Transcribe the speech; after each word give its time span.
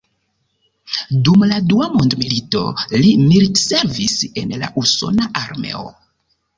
Dum 1.27 1.45
la 1.51 1.59
Dua 1.73 1.91
Mondmilito 1.99 2.63
li 3.05 3.13
militservis 3.29 4.19
en 4.45 4.59
la 4.65 4.75
Usona 4.85 5.33
Armeo. 5.47 5.89